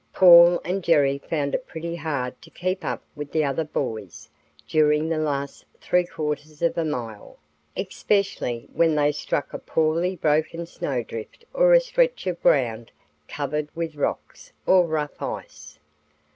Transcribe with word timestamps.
Paul 0.13 0.59
and 0.65 0.83
Jerry 0.83 1.19
found 1.19 1.53
it 1.53 1.67
pretty 1.67 1.95
hard 1.95 2.41
to 2.41 2.49
keep 2.49 2.83
up 2.83 3.03
with 3.15 3.31
the 3.31 3.43
other 3.43 3.63
boys 3.63 4.29
during 4.67 5.07
the 5.09 5.19
last 5.19 5.63
three 5.79 6.07
quarters 6.07 6.63
of 6.63 6.75
a 6.75 6.83
mile, 6.83 7.37
especially 7.77 8.67
when 8.73 8.95
they 8.95 9.11
struck 9.11 9.53
a 9.53 9.59
poorly 9.59 10.15
broken 10.15 10.65
snowdrift 10.65 11.45
or 11.53 11.75
a 11.75 11.79
stretch 11.79 12.25
of 12.25 12.41
ground 12.41 12.91
covered 13.27 13.69
with 13.75 13.93
rocks 13.93 14.51
or 14.65 14.87
rough 14.87 15.21
ice. 15.21 15.77